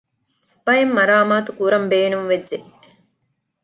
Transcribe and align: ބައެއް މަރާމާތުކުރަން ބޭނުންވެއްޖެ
ބައެއް 0.65 0.93
މަރާމާތުކުރަން 0.97 1.87
ބޭނުންވެއްޖެ 1.91 2.57